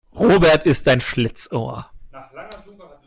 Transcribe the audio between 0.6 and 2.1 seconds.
ist ein Schlitzohr.